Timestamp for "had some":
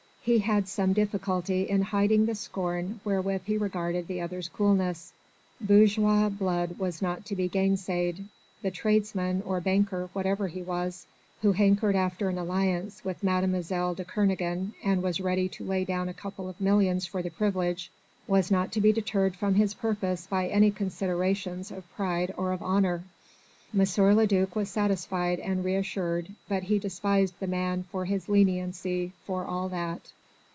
0.37-0.93